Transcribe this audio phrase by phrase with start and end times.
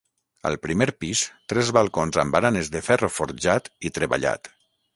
[0.49, 1.21] Al primer pis,
[1.53, 4.55] tres balcons amb baranes de ferro forjat i treballat.